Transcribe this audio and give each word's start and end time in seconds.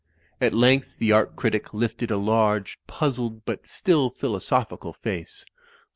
At 0.41 0.55
length 0.55 0.97
the 0.97 1.11
art 1.11 1.35
critic 1.35 1.75
lifted 1.75 2.09
a 2.09 2.17
large, 2.17 2.79
puzzled 2.87 3.45
but 3.45 3.67
still 3.67 4.09
philosophical 4.09 4.93
face. 4.93 5.45